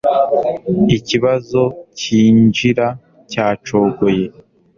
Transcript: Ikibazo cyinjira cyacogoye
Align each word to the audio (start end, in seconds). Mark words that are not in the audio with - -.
Ikibazo 0.97 1.61
cyinjira 1.99 2.87
cyacogoye 3.31 4.25